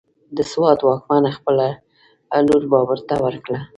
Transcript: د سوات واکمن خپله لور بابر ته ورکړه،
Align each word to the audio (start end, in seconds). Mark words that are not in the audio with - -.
د 0.37 0.39
سوات 0.51 0.79
واکمن 0.83 1.23
خپله 1.37 1.67
لور 2.47 2.63
بابر 2.71 2.99
ته 3.07 3.15
ورکړه، 3.25 3.59